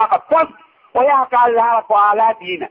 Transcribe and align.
Ah, 0.00 0.06
haka 0.06 0.18
fas 0.30 0.48
o 0.94 1.02
yaha 1.02 1.26
ka 1.30 1.38
allah 1.44 1.62
hara 1.62 1.82
ko 1.82 1.94
ala 1.94 2.34
diina. 2.40 2.68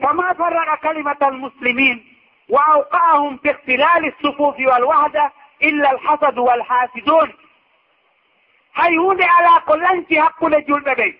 Fama 0.00 0.34
فما 0.34 0.34
فرغ 0.34 1.16
almuslimin 1.20 2.00
wa 2.48 2.60
وأوقعهم 2.60 3.36
في 3.38 3.50
ihtilali 3.50 4.06
الصفوف 4.08 4.56
walwahda 4.58 5.30
illa 5.60 5.88
alhasadu 5.90 6.44
walhasidun. 6.44 7.32
Hay 8.72 8.96
hunde 8.96 9.24
ala 9.24 9.60
ko 9.66 9.76
lanci 9.76 10.16
hakkule 10.16 10.64
julɓe 10.66 10.94
ɓen 10.94 11.14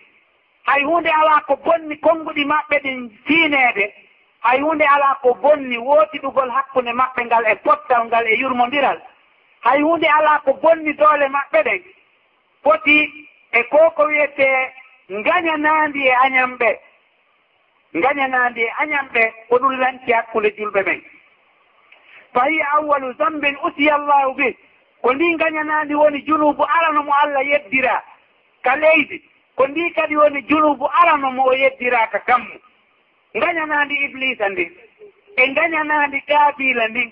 hay 0.67 0.83
hunde 0.85 1.11
ala 1.11 1.41
ko 1.47 1.57
bonni 1.57 1.97
konnguɗi 2.01 2.45
maɓɓe 2.45 2.79
ɗin 2.83 3.11
fiineede. 3.27 3.93
Hay 4.41 4.61
hunde 4.61 4.85
ala 4.87 5.19
ko 5.23 5.35
bonni 5.35 5.77
wootiɗugol 5.79 6.51
hakkunde 6.51 6.93
maɓɓe 6.93 7.25
ngal 7.27 7.45
e 7.47 7.55
pottal 7.57 8.07
ngal 8.07 8.27
e 8.27 8.35
yurmondiral 8.41 8.99
hay 9.61 9.83
hunde 9.83 10.07
ala 10.09 10.41
ko 10.45 10.53
bonni 10.63 10.93
doole 10.95 11.29
maɓɓe 11.29 11.63
ɗen 11.65 11.83
foti 12.65 12.99
e 13.53 13.63
ko 13.71 13.91
ko 13.97 14.03
wiyetee 14.05 14.73
ngañanaandi 15.11 16.01
e 16.09 16.13
añam 16.25 16.57
ɓe 16.61 16.71
ngañanaandi 17.99 18.61
e 18.63 18.71
añam 18.83 19.07
ɓe 19.15 19.23
ko 19.49 19.57
ɗum 19.59 19.75
lanti 19.81 20.13
hakkunde 20.13 20.51
julɓe 20.57 20.83
ɓen 20.83 21.01
fa 22.33 22.45
hiya 22.49 22.67
awalu 22.73 23.13
zambin 23.19 23.57
usiya 23.67 23.99
llahu 23.99 24.35
bih. 24.35 24.55
Ko 25.03 25.13
ndi 25.15 25.37
gañanaandi 25.37 25.95
woni 25.95 26.23
junubu 26.23 26.63
arano 26.65 27.03
mo 27.03 27.13
allah 27.23 27.43
yeddira 27.47 28.03
ka 28.63 28.77
leydi. 28.77 29.23
Ko 29.57 29.67
ndi 29.67 29.91
kadi 29.95 30.17
woni 30.17 30.43
junubu 30.43 30.87
arano 31.03 31.31
mo 31.31 31.43
o 31.49 31.53
yeddira 31.55 32.07
ka 32.13 32.19
kammu. 32.19 32.55
Gañanaandi 33.35 33.95
iblisa 34.05 34.49
ndi. 34.49 34.65
E 35.37 35.47
gañanaandi 35.55 36.21
kaabila 36.29 36.89
ndin 36.89 37.11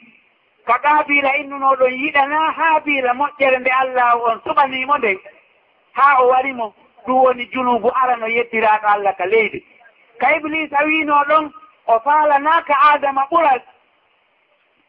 ko 0.67 0.73
kaabila 0.83 1.37
innunoɗon 1.37 1.93
yiɗana 2.01 2.39
haabila 2.59 3.13
moƴƴere 3.15 3.59
nde 3.61 3.71
allah 3.71 4.17
on 4.29 4.39
suɓanimo 4.45 4.99
nden 4.99 5.19
haa 5.99 6.19
o 6.23 6.29
warimo 6.29 6.75
ɗum 7.07 7.19
woni 7.25 7.45
junubu 7.53 7.89
arano 8.03 8.27
yettiraɗo 8.37 8.87
allah 8.95 9.15
ka 9.19 9.25
leydi. 9.27 9.65
Ka 10.21 10.27
iblisa 10.37 10.77
a 10.79 10.85
wino 10.85 11.15
ɗon 11.29 11.45
o 11.87 12.01
faalanaka 12.05 12.75
adama 12.93 13.23
ɓural 13.31 13.61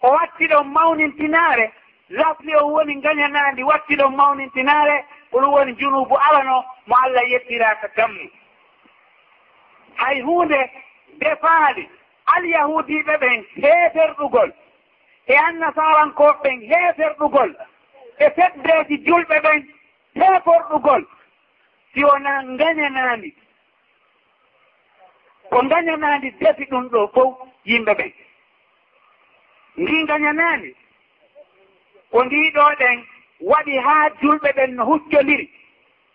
o 0.01 0.07
watti 0.11 0.47
ɗon 0.47 0.67
mawnintinaare 0.73 1.71
lafli 2.09 2.55
on 2.55 2.71
woni 2.73 2.95
gañanana 3.03 3.51
ndi 3.51 3.63
watti 3.63 3.95
ɗon 3.95 4.15
mawnintinaare 4.15 5.05
ɗum 5.31 5.45
woni 5.53 5.73
junubu 5.79 6.15
arano 6.27 6.63
mo 6.87 6.95
allah 7.03 7.23
yettiraka 7.31 7.87
gammu 7.95 8.29
hay 9.95 10.21
hunde 10.21 10.59
defaali 11.21 11.89
alyahudiɓe 12.35 13.13
ɓen 13.21 13.45
heeferɗugol 13.61 14.51
e 15.27 15.35
annasarankoɓe 15.47 16.39
ɓen 16.43 16.59
heeferɗugol 16.69 17.51
e 18.19 18.29
feddeji 18.35 18.95
julɓe 19.05 19.37
ɓen 19.45 19.59
heeɓorɗugol 20.15 21.03
si 21.93 22.03
wona 22.03 22.31
gañanaandi 22.59 23.29
ko 25.49 25.57
gañanaandi 25.71 26.29
defi 26.39 26.65
ɗum 26.71 26.87
ɗo 26.89 27.07
fof 27.13 27.33
yimɓe 27.65 27.93
ɓen. 27.99 28.11
Ndi 29.77 30.05
gañanaandi 30.07 30.75
ko 32.11 32.23
ndiɗo 32.25 32.63
ɗen 32.79 32.97
waɗi 33.41 33.77
haa 33.85 34.09
julɓe 34.21 34.49
ɓen 34.57 34.75
no 34.75 34.83
huccondiri 34.85 35.45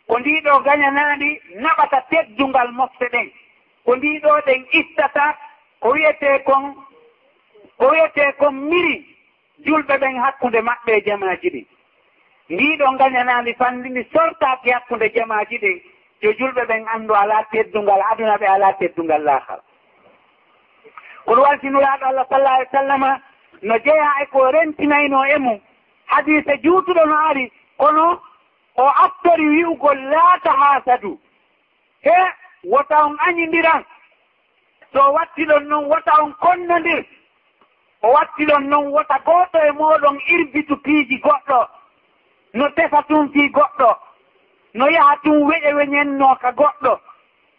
ko 0.06 0.18
ndiɗo 0.18 0.52
gañanaandi 0.66 1.40
naɓata 1.62 2.00
teddungal 2.10 2.68
mofte 2.72 3.06
ɗen. 3.12 3.30
Ko 3.84 3.96
ndiɗo 3.96 4.30
ɗen 4.46 4.66
ittata 4.72 5.38
ko 5.80 5.88
wiyetee 5.92 6.38
kon 6.44 6.74
ko 7.78 7.84
wiyetee 7.90 8.32
kon 8.38 8.52
miri 8.54 8.94
julɓe 9.66 9.94
ɓen 9.98 10.16
hakkunde 10.22 10.60
maɓɓe 10.62 10.92
e 10.98 11.00
jamaaji 11.06 11.48
ɗin 11.50 11.66
ndiɗo 12.50 12.86
gañanandi 12.98 13.54
fanndi 13.54 13.88
ndi 13.90 14.02
sortaki 14.12 14.70
hakkunde 14.70 15.08
jamaji 15.14 15.58
ɗi 15.58 15.82
yo 16.22 16.30
julɓe 16.38 16.62
ɓen 16.68 16.84
anndu 16.94 17.14
ala 17.14 17.44
teddungal 17.52 18.02
aduna 18.10 18.36
ɓe 18.40 18.46
ala 18.46 18.72
teddungal 18.78 19.22
laakal 19.24 19.60
kono 21.26 21.42
waltinuraɗo 21.42 22.04
allah 22.06 22.26
sallah 22.28 22.52
alih 22.54 22.68
w 22.68 22.76
sallama 22.76 23.20
no 23.62 23.78
jeeya 23.78 24.10
e 24.22 24.26
ko 24.26 24.50
rentinayno 24.50 25.24
e 25.26 25.38
mum 25.38 25.60
hadise 26.06 26.56
juutuɗo 26.62 27.04
no 27.06 27.16
ari 27.28 27.52
kono 27.78 28.20
o 28.76 28.84
aftori 28.88 29.46
wi'ugol 29.48 29.98
laata 30.10 30.50
haasadu 30.52 31.18
he 32.04 32.16
wota 32.64 32.96
on 33.04 33.16
añindiran. 33.26 33.84
So 34.92 35.00
wattiɗon 35.12 35.68
noon 35.68 35.84
wota 35.90 36.12
on 36.22 36.32
konnondir. 36.40 37.04
O 38.02 38.08
wattiɗon 38.12 38.68
noon 38.68 38.86
wota 38.92 39.18
gooto 39.24 39.58
e 39.58 39.70
mooɗon 39.72 40.18
irbitu 40.34 40.76
piiji 40.84 41.16
goɗɗo. 41.24 41.58
no 42.54 42.68
tefa 42.70 43.02
tun 43.08 43.28
fii 43.32 43.48
goɗɗo. 43.48 43.90
No 44.74 44.86
yaha 44.88 45.16
tun 45.22 45.42
weƴe 45.48 45.74
weñennoo 45.74 46.34
ka 46.40 46.50
goɗɗo. 46.52 47.00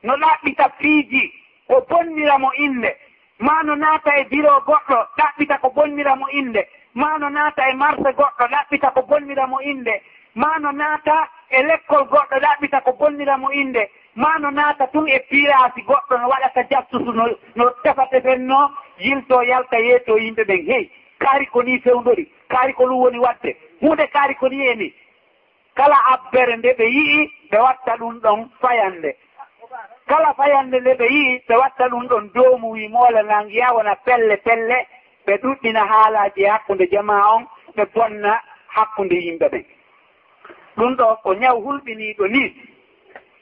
No 0.03 0.13
ɗaɓɓita 0.17 0.69
fiiji 0.79 1.31
o 1.69 1.81
bonnira 1.89 2.37
mo 2.37 2.51
innde. 2.57 2.95
Ma 3.39 3.63
no 3.63 3.75
naata 3.75 4.11
e 4.19 4.23
biro 4.29 4.59
goɗɗo 4.67 4.97
ɗaɓɓita 5.17 5.57
ko 5.61 5.69
bonnira 5.69 6.15
mo 6.15 6.27
innde. 6.29 6.61
Ma 6.93 7.17
no 7.17 7.29
naata 7.29 7.69
e 7.69 7.73
marse 7.73 8.09
goɗɗo 8.19 8.45
ɗaɓɓita 8.53 8.93
ko 8.93 9.01
bonnira 9.01 9.47
mo 9.47 9.59
innde. 9.61 10.01
Ma 10.35 10.57
no 10.59 10.71
naata 10.71 11.27
e 11.49 11.61
lekkol 11.63 12.03
goɗɗo 12.07 12.39
ɗaɓɓita 12.39 12.81
ko 12.83 12.91
bonnira 12.93 13.37
mo 13.37 13.49
innde. 13.51 13.89
Ma 14.15 14.37
no 14.39 14.49
naata 14.51 14.87
tun 14.87 15.07
e 15.07 15.19
piraasi 15.29 15.81
goɗɗo 15.81 16.17
no 16.21 16.27
waɗata 16.29 16.63
jastusu 16.69 17.11
no 17.13 17.25
no 17.55 17.69
tefa 17.83 18.05
tefennoo 18.11 18.47
no 18.47 18.71
yilto 18.99 19.41
yalta 19.43 19.77
yeeto 19.79 20.17
yimɓe 20.17 20.43
ɓen 20.45 20.65
hey. 20.67 20.89
kaari 21.19 21.45
ko 21.45 21.61
ni 21.63 21.79
fewdori 21.79 22.25
kaari 22.49 22.73
ko 22.73 22.83
ɗum 22.85 22.99
woni 23.01 23.19
waɗde. 23.19 23.55
Hunde 23.81 24.07
kaari 24.07 24.35
ko 24.35 24.47
ni 24.49 24.67
eni 24.67 24.93
kala 25.75 25.95
abbere 26.13 26.55
nde 26.57 26.73
ɓe 26.77 26.85
yi'i 26.95 27.31
ɓe 27.51 27.57
watta 27.65 27.97
ɗum 27.99 28.19
ɗon 28.23 28.49
fayande. 28.61 29.15
Kala 30.07 30.33
fayande 30.33 30.79
nde 30.79 30.93
ɓe 30.99 31.05
yi'i 31.13 31.39
ɓe 31.47 31.55
watta 31.61 31.87
ɗum 31.89 32.07
ɗon 32.07 32.31
doomu 32.33 32.71
wi 32.71 32.87
moola 32.87 33.21
nangiya 33.23 33.73
wona 33.75 33.95
pelle 33.95 34.37
pelle 34.37 34.87
ɓe 35.25 35.33
ɗuɗɗina 35.41 35.81
haalaji 35.91 36.41
e 36.43 36.47
hakkunde 36.49 36.87
jama 36.91 37.15
on 37.35 37.43
ɓe 37.75 37.83
bonna 37.93 38.41
hakkunde 38.75 39.15
yimɓe 39.25 39.47
ɓen 39.51 39.65
ɗum 40.77 40.95
ɗo 40.95 41.15
ko 41.23 41.33
ñaw 41.35 41.57
hulɓiniiɗo 41.65 42.27
ni. 42.27 42.43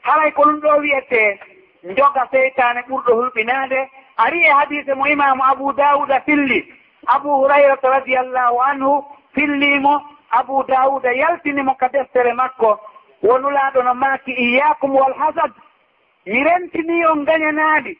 Haray 0.01 0.31
ko 0.31 0.41
ɗum 0.43 0.59
ɗo 0.59 0.77
wiyete 0.81 1.39
joga 1.97 2.27
seytane 2.31 2.81
ɓurɗo 2.89 3.11
hulɓinaade 3.19 3.89
ari 4.17 4.39
e 4.43 4.49
hadise 4.49 4.93
mo 4.95 5.05
imamu 5.07 5.43
abou 5.43 5.73
dawuda 5.73 6.19
filli. 6.25 6.59
abou 7.07 7.41
hurayrata 7.43 7.89
radiallahu 7.89 8.61
anhu 8.61 9.05
fillimo 9.33 10.01
abou 10.31 10.63
dawuda 10.63 11.11
yaltinimo 11.13 11.75
ka 11.75 11.87
deftere 11.89 12.33
makko 12.33 12.79
wonulaaɗo 13.23 13.83
no 13.83 13.93
maaki 13.93 14.31
iyakum 14.31 14.95
walhasad 14.95 15.51
mi 16.25 16.43
rentini 16.43 17.05
on 17.05 17.25
gañanaaɗi 17.25 17.97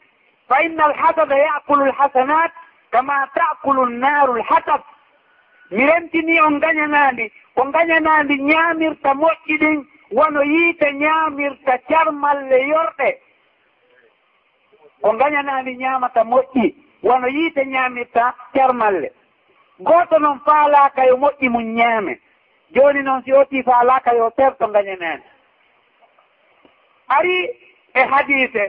fa 0.48 0.62
inna 0.62 0.84
alhasada 0.84 1.36
yakulu 1.38 1.84
lhasanat 1.86 2.52
kama 2.90 3.26
takulu 3.34 3.86
nnaru 3.86 4.34
lhasad 4.36 4.82
mi 5.70 5.86
rentini 5.86 6.40
on 6.40 6.60
gañanaaɗi 6.60 7.30
ko 7.54 7.62
gañanaaɗi 7.72 8.34
ñaamirta 8.42 9.14
moƴƴi 9.14 9.58
ɗin 9.60 9.86
wono 10.16 10.40
yiite 10.42 10.92
ñaamirta 10.92 11.78
carmalle 11.88 12.58
yorɗe. 12.68 13.08
Ko 15.02 15.10
gañanaaɗi 15.20 15.72
ñaamata 15.76 16.20
moƴƴi. 16.24 16.66
wono 17.06 17.26
yiite 17.28 17.62
ñaamirta 17.72 18.24
carmalle 18.54 19.08
gooto 19.88 20.18
noon 20.18 20.38
faalaaka 20.46 21.00
yo 21.08 21.16
moƴƴi 21.16 21.48
mum 21.50 21.62
ñaame. 21.78 22.14
Jooni 22.74 23.02
noon 23.02 23.22
si 23.24 23.32
otii 23.32 23.62
faalaaka 23.62 24.10
yo 24.18 24.30
perto 24.30 24.68
ngañaneene 24.68 25.22
ari 27.16 27.36
e 27.94 28.00
hadiise 28.12 28.64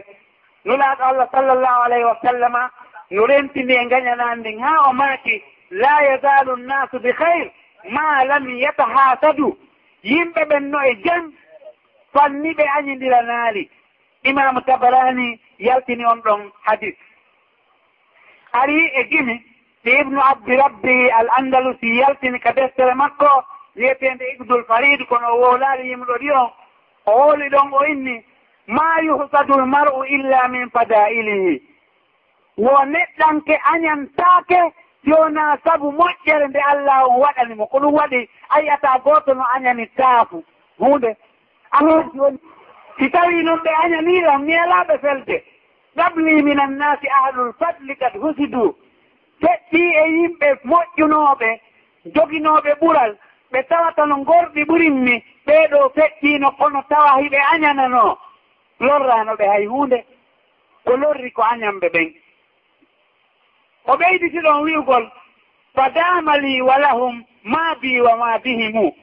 nulaaɗo 0.65 1.03
allah 1.03 1.27
sallllahu 1.31 1.81
alayhi 1.85 2.03
wa 2.05 2.17
sallama 2.21 2.71
no 3.11 3.25
rentini 3.27 3.73
e 3.73 3.85
ngañanaan 3.85 4.39
ndin 4.39 4.59
haa 4.59 4.89
o 4.89 4.93
maaki 4.93 5.43
la 5.81 5.93
yazalu 6.07 6.55
nnasu 6.57 6.99
bi 6.99 7.11
hayre 7.11 7.51
ma 7.89 8.23
lam 8.23 8.45
yatahaasadu. 8.63 9.57
Yimɓe 10.03 10.41
ɓen 10.49 10.63
no 10.71 10.79
e 10.81 10.93
jam 11.03 11.33
fanniɓe 12.13 12.63
añindira 12.77 13.21
naali. 13.21 13.69
Imamu 14.23 14.61
tabarani 14.61 15.39
yaltini 15.59 16.05
on 16.05 16.21
ɗon 16.21 16.51
hadis. 16.65 16.95
ari 18.61 18.79
e 18.99 19.03
gimi. 19.09 19.35
Ɗe 19.83 19.91
ibnu 20.01 20.19
abdi 20.31 20.55
rabbi 20.55 21.09
al 21.19 21.27
andalusi 21.37 21.97
yaltini 21.99 22.39
ka 22.39 22.51
deftere 22.53 22.93
makko 22.95 23.43
wiyetende 23.75 24.25
ibdul 24.33 24.63
farid 24.67 25.05
kono 25.09 25.27
o 25.33 25.37
woolaali 25.41 25.89
yimɗo 25.89 26.13
ɗi 26.21 26.29
on 26.31 26.49
o 27.05 27.11
wooli 27.19 27.49
ɗon 27.49 27.73
o 27.73 27.85
inni 27.91 28.15
ma 28.67 28.99
yuhsadu 29.05 29.53
l 29.59 29.65
mar'u 29.65 30.03
illa 30.15 30.47
min 30.47 30.69
fadailihi 30.69 31.61
wo 32.57 32.71
neɗɗanke 32.85 33.55
añantaake 33.73 34.59
yona 35.03 35.57
sabu 35.63 35.91
moƴƴere 35.91 36.47
nde 36.47 36.59
allah 36.71 37.05
on 37.09 37.19
waɗani 37.21 37.55
mo. 37.55 37.65
Ko 37.67 37.77
ɗum 37.79 37.93
waɗi 37.93 38.29
a 38.49 38.59
yiyata 38.61 38.99
gooto 39.03 39.33
no 39.33 39.43
añani 39.55 39.85
taafu. 39.97 40.43
Hunde 40.79 41.15
alaa 41.71 42.03
joni 42.15 42.39
si 42.97 43.09
tawi 43.11 43.43
noon 43.43 43.59
ɓe 43.63 43.69
añaniɗon 43.83 44.45
ñeelaɓe 44.47 44.97
felde. 45.01 45.43
qabli 45.95 46.41
min 46.43 46.59
annasi 46.59 47.07
ahlul 47.07 47.53
fadli 47.59 47.95
kad 47.95 48.13
husidu. 48.13 48.75
Feɗɗi 49.41 49.81
e 50.01 50.03
yimɓe 50.15 50.47
moƴƴunoɓe 50.63 51.59
joginoɓe 52.15 52.71
ɓural 52.81 53.17
ɓe 53.51 53.63
tawata 53.69 54.05
no 54.05 54.15
gorɗi 54.23 54.63
ɓurinmi 54.65 55.23
ɓeeɗo 55.47 55.89
feɗɗino 55.95 56.51
kono 56.57 56.81
tawa 56.89 57.21
hiɓe 57.21 57.39
añanano. 57.53 58.17
Lorrano 58.79 59.33
ɓe 59.35 59.45
hay 59.47 59.65
hunde 59.65 60.05
ko 60.85 60.95
lorri 60.97 61.31
ko 61.31 61.41
añamɓe 61.41 61.87
ɓen. 61.89 62.13
O 63.87 63.97
ɓeyditi 63.97 64.39
ɗon 64.41 64.63
wi'ugol 64.63 65.11
fadama 65.75 66.37
li 66.37 66.61
walahum 66.61 67.23
ma 67.43 67.75
bi 67.81 68.01
wa 68.01 68.15
ma 68.15 68.37
bihimu. 68.37 68.93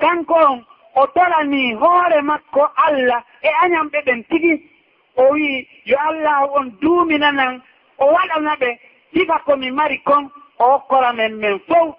Kanko 0.00 0.34
on 0.34 0.64
o 0.94 1.06
torani 1.06 1.74
hoore 1.74 2.20
makko 2.22 2.62
allah 2.86 3.22
e 3.42 3.48
añamɓe 3.62 3.98
ɓen 4.06 4.24
tigi. 4.28 4.69
o 5.16 5.22
wii 5.32 5.68
yo 5.84 5.96
allahu 6.08 6.54
on 6.58 6.70
duuminanan 6.80 7.62
o 7.98 8.04
waɗana 8.14 8.56
ɓe 8.60 8.78
sifa 9.12 9.38
komi 9.46 9.70
mari 9.70 9.98
kon 10.04 10.30
o 10.58 10.64
hokkora 10.72 11.12
men 11.12 11.34
men 11.36 11.58
fof. 11.68 11.94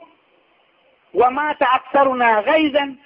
Wa 1.13 1.30
mata 1.31 1.66
aksaruna 1.72 2.42
gaydan 2.44 2.98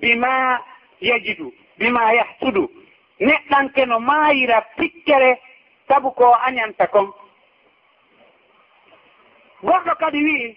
bima 0.00 0.60
yajidu 1.00 1.52
bima 1.78 2.12
yahsudu. 2.14 2.70
Neɗɗanke 3.20 3.86
no 3.86 4.00
maayira 4.00 4.60
pikkere 4.76 5.38
sabu 5.88 6.10
ko 6.14 6.34
añanta 6.46 6.86
kon. 6.86 7.12
Goɗɗo 9.62 9.94
kadi 10.00 10.24
wi'i 10.24 10.56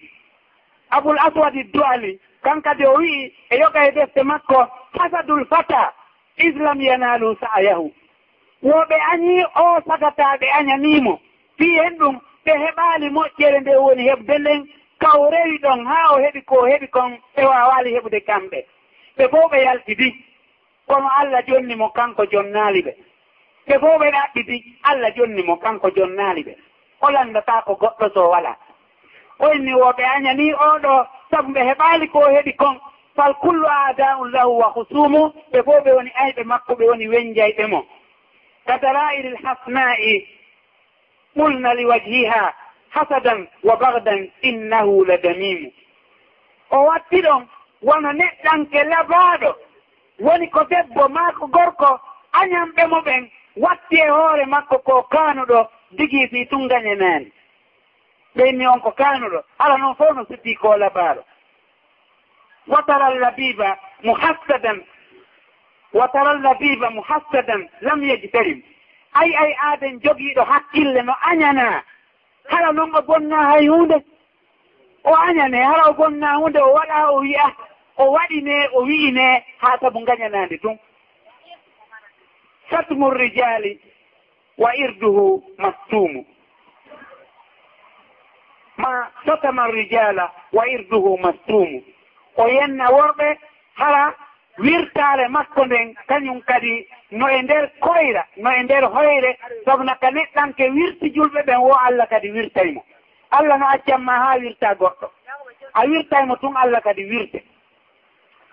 aboul 0.90 1.18
aswadi 1.18 1.62
du'ali 1.72 2.18
kan 2.42 2.60
kadi 2.62 2.84
o 2.86 2.94
wi'i 2.98 3.32
e 3.50 3.56
yoga 3.58 3.86
e 3.88 3.92
defte 3.92 4.22
makko 4.22 4.66
hasadul 4.98 5.44
fata 5.46 5.92
islam 6.36 6.80
yanalu 6.80 7.36
sa'ayahu 7.40 7.92
yo 8.64 8.84
ɓe 8.88 8.96
añi 9.12 9.44
o 9.62 9.80
sagata 9.86 10.36
ɓe 10.40 10.46
añanimo 10.58 11.20
fi 11.58 11.66
hen 11.78 11.96
ɗum 11.98 12.16
ɓe 12.44 12.52
heɓali 12.64 13.06
moƴƴere 13.10 13.60
nde 13.60 13.72
woni 13.76 14.02
heɓde 14.08 14.34
nden. 14.38 14.60
Kaw 15.00 15.30
rewi 15.30 15.58
ɗon 15.58 15.84
ha 15.86 15.98
o 16.14 16.18
heɓi 16.22 16.40
ko 16.44 16.56
heɓi 16.70 16.86
kon 16.88 17.10
ɓe 17.36 17.42
wawali 17.44 17.90
heɓude 17.94 18.20
kamɓe. 18.28 18.58
Ɓe 19.16 19.24
fo 19.30 19.48
ɓe 19.50 19.58
yaltidi 19.64 20.08
kono 20.88 21.08
allah 21.20 21.42
jonni 21.46 21.74
mo 21.76 21.88
kanko 21.90 22.22
jonnali 22.32 22.80
ɓe. 22.86 22.92
Ɓe 23.68 23.78
fo 23.80 23.86
ɓe 24.00 24.10
ɗaɓɓidi 24.16 24.56
allah 24.82 25.10
jonni 25.16 25.42
mo 25.42 25.56
kanko 25.56 25.90
jonnali 25.96 26.42
ɓe. 26.44 26.54
O 27.00 27.10
landata 27.10 27.62
ko 27.66 27.72
goɗɗo 27.74 28.14
so 28.14 28.28
wala. 28.30 28.56
Oyenni 29.40 29.72
woɓe 29.74 30.02
añani 30.14 30.52
oɗo 30.54 31.06
sabu 31.30 31.52
ɓe 31.52 31.60
heɓali 31.68 32.08
ko 32.08 32.20
heɓi 32.20 32.52
kon. 32.56 32.80
Fal 33.16 33.34
kullu 33.42 33.66
adaun 33.88 34.30
lahu 34.32 34.58
wa 34.58 34.68
husumu 34.74 35.32
ɓe 35.52 35.62
fo 35.64 35.72
ɓe 35.84 35.92
woni 35.96 36.10
ayɓe 36.22 36.42
makko 36.44 36.74
ɓe 36.74 36.84
woni 36.88 37.08
wenjayɓe 37.08 37.66
mo. 37.68 37.84
كدلائل 38.68 39.26
الحسماء 39.26 40.26
قلنا 41.38 41.68
لوجهها 41.68 42.54
حسدا 42.90 43.48
وبغدا 43.64 44.30
إنه 44.44 45.06
لدميم. 45.06 45.72
أواتيرون 46.72 47.48
wono 47.84 48.10
neɗɗanke 48.12 48.80
labaaɗo 48.92 49.50
woni 50.24 50.46
ko 50.54 50.60
debbo 50.70 51.08
maako 51.16 51.46
gorko 51.54 52.00
añamɓe 52.40 52.82
mo 52.92 52.98
ɓen 53.06 53.22
watti 53.56 53.96
e 53.96 54.08
hoore 54.08 54.44
makko 54.46 54.76
ko 54.86 54.94
kaanuɗo 55.12 55.58
digii 55.98 56.28
fii 56.30 56.46
tungane 56.50 56.94
naani 56.94 57.28
ɓenni 58.36 58.66
on 58.72 58.80
ko 58.80 58.90
kaanuɗo 59.00 59.38
ala 59.58 59.76
noon 59.78 59.94
fof 59.98 60.12
no 60.16 60.24
sippii 60.30 60.56
ko 60.62 60.76
labaaɗo 60.76 61.22
watara 62.72 63.10
labiba 63.14 63.78
muhassadan 64.02 64.78
wa 65.94 66.06
tara 66.08 66.34
محسدا 66.34 66.88
muhassadan 66.90 67.68
lam 67.82 68.02
أي 68.02 68.62
ay 69.14 69.30
ay 69.36 69.52
aaden 69.62 70.00
jogiiɗo 70.02 70.42
hakkille 70.44 71.02
no 71.02 71.12
añana 71.30 71.82
hala 72.50 72.72
noon 72.72 72.94
o 72.96 73.00
بنا 73.02 73.52
hay 73.52 73.68
هوندا 73.68 74.02
o 75.04 75.14
añane 75.14 75.62
hala 75.64 75.84
o 75.90 75.92
gonna 75.94 76.36
hunde 76.38 76.58
o 76.62 76.72
waɗa 76.74 77.10
o 77.10 77.20
wi'a 77.20 77.46
o 77.98 78.04
waɗine 78.12 78.68
o 78.72 78.82
wi'ine 78.84 79.44
haa 79.58 79.78
sabu 79.80 80.00
ngañanaande 80.00 80.58
tun 80.62 80.78
satmu 82.70 83.10
rijali 83.10 83.80
wa 84.58 84.70
irduhu 84.76 85.44
mastumu 85.58 86.24
ma 88.76 89.10
satama 89.26 89.66
rijala 89.70 90.32
wa 90.52 90.64
irduhu 90.68 91.18
mastumu 91.18 91.82
o 92.36 92.48
yenna 92.48 92.86
worɓe 92.90 93.38
hala 93.74 94.14
wirtaare 94.58 95.28
makko 95.28 95.64
nden 95.66 95.94
kañum 96.08 96.40
kadi 96.42 96.86
no 97.10 97.28
e 97.28 97.42
nder 97.42 97.70
koyra 97.80 98.24
no 98.36 98.50
e 98.50 98.62
nder 98.62 98.82
hoyre. 98.84 99.38
Sabu 99.64 99.82
naka 99.84 100.10
neɗɗanke 100.10 100.70
wirti 100.70 101.10
julɓe 101.14 101.42
ɓen 101.46 101.58
wo 101.60 101.72
allah 101.86 102.06
kadi 102.08 102.30
wirtaymo. 102.30 102.82
Allah 103.30 103.58
no 103.58 103.66
accanma 103.66 104.12
haa 104.12 104.38
wirta 104.38 104.74
goɗɗo. 104.74 105.10
A 105.74 105.86
wirtaymo 105.86 106.36
tun 106.36 106.54
allah 106.56 106.80
kadi 106.82 107.04
wirte. 107.04 107.42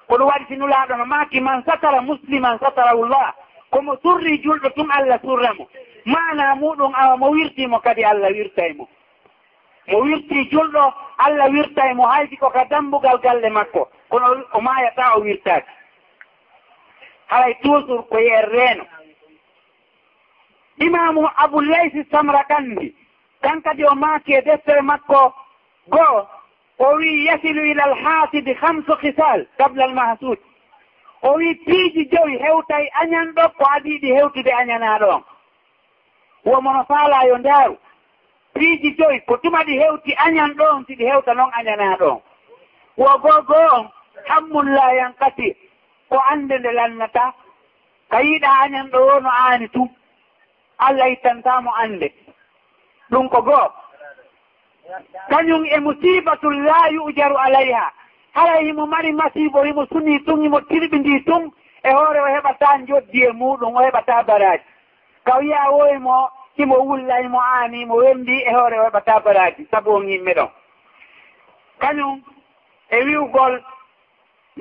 Ko 0.07 0.15
ɗum 0.17 0.27
waɗi 0.27 0.45
sinulaaɗo 0.47 0.97
no 0.97 1.05
maaki 1.05 1.39
man 1.41 1.63
satara 1.65 2.01
musliman 2.01 2.57
satarahullah. 2.59 3.33
Komo 3.71 3.95
surri 4.03 4.41
julɗo 4.43 4.69
tun 4.75 4.89
allah 4.91 5.19
surramo. 5.21 5.67
Mana 6.05 6.55
muɗum 6.55 6.93
awa 6.95 7.17
mo 7.17 7.29
wirtimo 7.31 7.79
kadi 7.79 8.03
allah 8.03 8.29
wirtaymo. 8.31 8.87
Mo 9.87 9.99
wirti 10.01 10.49
julɗo 10.51 10.93
allah 11.17 11.49
wirtaymo 11.51 12.07
haydi 12.07 12.37
ko 12.37 12.49
ka 12.49 12.65
dambugal 12.65 13.19
galle 13.21 13.49
makko. 13.49 13.87
Kono 14.09 14.43
o 14.53 14.61
maayata 14.61 15.15
o 15.17 15.21
wirtaaki. 15.21 15.69
haray 17.31 17.53
toujours 17.63 18.05
ko 18.09 18.17
yer 18.19 18.45
reeno 18.51 18.85
imamu 20.87 21.23
aboulaysi 21.43 22.03
samra 22.11 22.43
kandi 22.51 22.95
kan 23.41 23.61
kadi 23.61 23.83
o 23.85 23.95
maaki 23.95 24.33
e 24.33 24.41
deftere 24.41 24.81
makko 24.81 25.33
goo 25.87 26.27
o 26.79 26.87
wii 26.97 27.25
yasilu 27.25 27.65
ila 27.71 27.83
alhasidi 27.83 28.53
hamsu 28.53 28.95
hisal 29.01 29.45
qable 29.57 29.83
almahsud 29.83 30.37
o 31.21 31.33
wii 31.33 31.55
piiji 31.65 32.05
joyi 32.11 32.37
hewtay 32.43 32.85
añanɗo 33.01 33.43
ko 33.57 33.63
adiiɗi 33.75 34.09
hewtude 34.17 34.51
añanaaɗo 34.61 35.07
on. 35.15 35.23
Womono 36.45 36.83
faala 36.89 37.23
yo 37.29 37.37
ndaaru. 37.37 37.77
Piiji 38.53 38.89
joyi 38.97 39.19
ko 39.27 39.37
tuma 39.37 39.63
ɗi 39.63 39.73
hewti 39.81 40.11
añan 40.25 40.51
ɗo 40.57 40.65
on 40.75 40.85
siɗi 40.87 41.05
hewta 41.05 41.33
noon 41.33 41.51
añanaaɗo 41.59 42.07
on. 42.11 42.21
Wo 42.97 43.17
goo 43.23 43.41
goo 43.41 43.67
on 43.77 43.89
hammum 44.27 44.67
la 44.75 44.93
yankati 44.93 45.55
ko 46.11 46.19
annde 46.31 46.57
nde 46.59 46.71
lannata 46.71 47.33
ka 48.11 48.19
yiiɗa 48.21 48.49
añan 48.63 48.89
ɗo 48.91 48.99
wono 49.07 49.29
aani 49.29 49.67
tu. 49.69 49.89
Allah 50.77 51.09
ittantamo 51.11 51.71
annde. 51.83 52.11
Ɗum 53.11 53.29
ko 53.29 53.41
goo. 53.41 53.69
Kañum 55.29 55.65
e 55.65 55.79
musibatul 55.79 56.63
la 56.65 56.89
yujaru 56.91 57.37
alayha. 57.37 57.91
Kala 58.33 58.59
himo 58.61 58.85
mari 58.87 59.11
masibo 59.13 59.63
himo 59.63 59.85
suni 59.85 60.19
tun 60.25 60.41
himo 60.41 60.59
tirɓindi 60.61 61.23
tun 61.25 61.51
e 61.83 61.89
hoore 61.93 62.19
o 62.19 62.27
heɓata 62.27 62.77
joddi 62.87 63.23
e 63.23 63.31
muɗum 63.31 63.75
o 63.75 63.79
heɓata 63.81 64.23
baraji 64.27 64.63
ka 65.25 65.37
wiya 65.39 65.71
woymo 65.71 66.29
himo 66.57 66.75
wulla 66.87 67.21
himo 67.21 67.39
aani 67.41 67.85
mo 67.85 67.95
wendi 67.95 68.35
e 68.43 68.51
hoore 68.53 68.79
o 68.79 68.83
heɓata 68.89 69.19
baraji 69.23 69.67
sabu 69.71 69.91
on 69.95 70.07
yimɓe 70.07 70.33
ɗon. 70.35 70.49
Kañum 71.79 72.21
e 72.89 72.97
wiwgol 73.05 73.63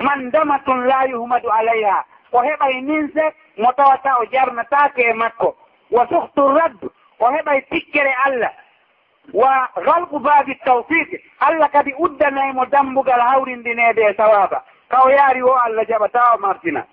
mandamatun 0.01 0.85
la 0.87 1.03
yuhmadu 1.05 1.49
alayha. 1.51 2.05
O 2.31 2.39
heɓay 2.41 2.81
ninse 2.81 3.23
mo 3.57 3.71
tawata 3.73 4.17
o 4.21 4.25
jarnatake 4.31 5.01
e 5.09 5.13
makko. 5.13 5.55
Wa 5.91 6.07
suhtu 6.07 6.47
raddu 6.57 6.91
o 7.19 7.25
heɓay 7.31 7.61
tikkere 7.69 8.13
allah. 8.25 8.51
Wa 9.33 9.69
galku 9.85 10.19
baabi 10.19 10.55
tawfiqe 10.65 11.21
allah 11.39 11.69
kadi 11.71 11.93
uddanaymo 11.99 12.65
dambugal 12.65 13.19
hawrindinede 13.21 14.01
e 14.09 14.13
sawaba 14.17 14.63
kaw 14.89 15.07
yaari 15.09 15.41
o 15.43 15.53
allah 15.55 15.85
jaɓata 15.87 16.33
o 16.35 16.37
martina. 16.37 16.85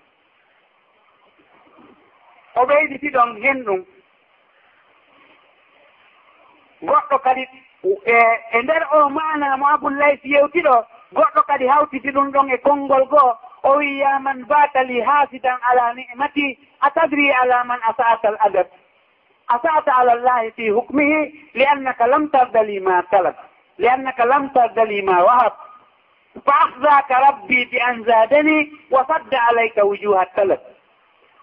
O 2.56 2.64
ɓeyditi 2.66 3.08
ɗon 3.10 3.42
hen 3.42 3.64
ɗum 3.64 3.84
goɗɗo 6.82 7.18
kadi 7.24 7.42
e, 8.06 8.14
e 8.52 8.62
nder 8.62 8.82
o 8.92 9.08
mana 9.08 9.56
mo 9.56 9.66
abullahi 9.66 10.18
yewtiɗo 10.24 10.84
goɗɗo 11.14 11.42
kadi 11.46 11.66
hawtiti 11.66 12.10
ɗum 12.12 12.30
ɗon 12.32 12.50
e 12.50 12.56
konngol 12.58 13.04
goo 13.08 13.32
o 13.62 13.76
wiya 13.76 14.18
man 14.20 14.44
batali 14.48 15.00
haasidan 15.00 15.58
ala 15.70 15.94
nimati 15.94 16.58
a 16.80 16.90
tadri 16.90 17.30
ala 17.32 17.64
man 17.64 17.80
asata 17.88 18.28
al 18.28 18.36
adab. 18.46 18.66
Asata 19.48 19.92
ala 19.98 20.14
llahi 20.16 20.50
fi 20.56 20.68
hukmihi 20.70 21.20
li 21.54 21.64
annaka 21.64 22.06
lam 22.06 22.28
tardali 22.30 22.80
ma 22.80 23.02
talab 23.10 23.34
li 23.78 23.88
annaka 23.88 24.24
lam 24.26 24.50
tardali 24.54 25.02
ma 25.02 25.24
wahab. 25.24 25.52
Fa 26.44 26.52
ahdaka 26.64 27.14
rabbi 27.20 27.64
bi 27.70 27.78
an 27.80 28.04
zadani 28.04 28.70
wa 28.90 29.04
sadda 29.08 29.38
alayka 29.48 29.84
wujuha 29.84 30.26
talab 30.36 30.60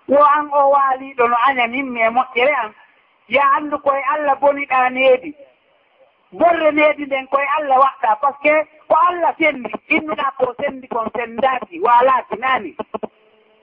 wo 0.07 0.21
an 0.23 0.49
o 0.53 0.69
waaliɗo 0.71 1.27
no 1.27 1.35
añanimmi 1.47 1.99
e 2.01 2.09
moƴƴere 2.09 2.53
an 2.63 2.71
ya 3.27 3.41
anndu 3.57 3.77
koye 3.79 4.03
allah 4.13 4.35
boniɗa 4.39 4.89
needi. 4.91 5.33
Borre 6.31 6.71
needi 6.71 7.05
nden 7.05 7.27
koye 7.27 7.47
allah 7.57 7.77
waɗɗa 7.79 8.15
par 8.21 8.33
ce 8.43 8.49
que 8.49 8.67
ko 8.87 8.95
allah 9.09 9.33
sendi 9.39 9.69
innuɗa 9.89 10.27
ko 10.37 10.53
sendi 10.61 10.87
kon 10.87 11.09
sendaki 11.15 11.79
walaki 11.81 12.35
nani? 12.39 12.75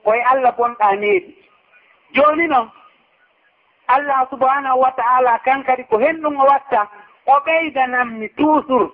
Koye 0.05 0.23
allah 0.33 0.53
bonɗa 0.59 0.97
needi. 0.97 1.35
Joni 2.15 2.47
noon 2.49 2.71
allah 3.89 4.27
subhanahu 4.31 4.79
wa 4.81 4.91
taala 4.93 5.39
kan 5.45 5.63
kadi 5.65 5.85
ko 5.85 5.99
henɗum 5.99 6.37
o 6.41 6.45
watta 6.47 6.89
o 7.27 7.35
ɓeydanammi 7.47 8.29
toujours. 8.37 8.91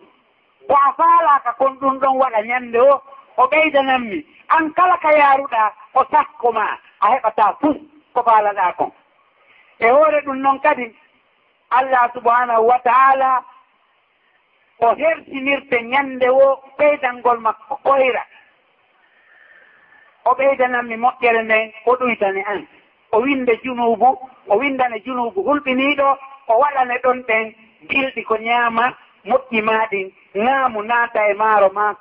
Ko 0.68 0.74
a 0.74 0.92
faalaka 0.98 1.52
kon 1.58 1.78
ɗum 1.80 1.98
ɗon 2.00 2.16
waɗa 2.18 2.40
ñande 2.42 2.76
o 2.80 3.02
o 3.36 3.46
ɓeydanammi. 3.48 4.24
An 4.48 4.70
kala 4.74 4.96
ka 4.98 5.10
yaaruɗaa 5.12 5.72
o 5.94 6.04
sakko 6.10 6.52
ma 6.52 6.66
a 7.00 7.06
heɓata 7.12 7.56
fuf 7.60 7.76
ko 8.14 8.22
faalaɗa 8.22 8.72
kon. 8.76 8.92
E 9.80 9.86
hoore 9.90 10.20
ɗum 10.24 10.36
noon 10.42 10.60
kadi 10.60 10.94
allah 11.70 12.10
subhanahu 12.14 12.66
wa 12.68 12.78
taala 12.80 13.44
o 14.80 14.94
hertinirte 14.94 15.82
ñande 15.82 16.28
wo 16.30 16.60
ɓeydangol 16.78 17.38
makko 17.40 17.76
koyra 17.84 18.22
o 20.24 20.34
ɓeydananmi 20.34 20.96
moƴƴere 20.96 21.42
nden 21.42 21.72
o 21.86 21.92
ɗoytane 21.96 22.42
an. 22.46 22.66
O 23.12 23.18
winde 23.20 23.52
junubu 23.64 24.18
o 24.48 24.56
windane 24.58 25.00
junubu 25.04 25.40
hulɓiniiɗo 25.46 26.18
o 26.48 26.52
waɗane 26.60 26.98
ɗon 27.02 27.22
ɗen 27.28 27.54
gilɗi 27.88 28.22
ko 28.24 28.36
ñaama 28.36 28.94
moƴƴi 29.24 29.62
ma 29.62 29.86
ɗin 29.90 30.12
ŋaamu 30.34 30.82
naata 30.82 31.26
e 31.30 31.34
maaro 31.34 31.70
maako. 31.72 31.96